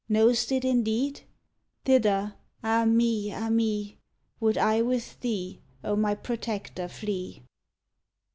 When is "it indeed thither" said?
0.51-2.33